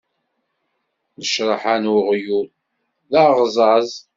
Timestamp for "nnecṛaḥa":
1.15-1.75